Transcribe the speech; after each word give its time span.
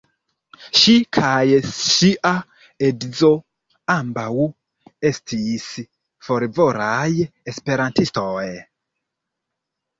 Ŝi 0.83 0.93
kaj 1.17 1.41
ŝia 1.79 2.31
edzo 2.87 3.29
ambaŭ 3.97 4.33
estis 5.11 5.69
fervoraj 6.31 7.09
esperantistoj. 7.55 8.51